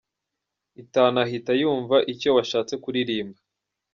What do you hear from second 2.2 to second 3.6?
washatse kuririmba.